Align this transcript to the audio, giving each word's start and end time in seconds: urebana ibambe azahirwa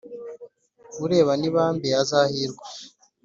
urebana 1.05 1.43
ibambe 1.49 1.87
azahirwa 2.01 2.65